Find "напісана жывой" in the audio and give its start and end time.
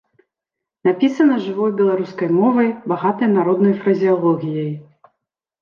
0.87-1.71